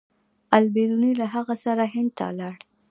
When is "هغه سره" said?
1.35-1.83